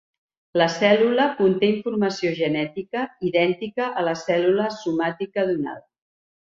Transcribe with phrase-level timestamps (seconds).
[0.59, 5.89] La cèl·lula conté informació genètica idèntica a la cèl·lula somàtica donada.